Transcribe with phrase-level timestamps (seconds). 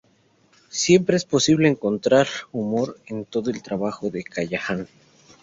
[0.71, 4.87] Siempre es posible encontrar humor en todo el trabajo de Callahan.